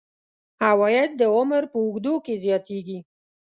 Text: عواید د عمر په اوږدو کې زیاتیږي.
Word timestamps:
عواید 0.69 1.11
د 1.19 1.21
عمر 1.35 1.63
په 1.71 1.77
اوږدو 1.83 2.13
کې 2.25 2.33
زیاتیږي. 2.43 2.99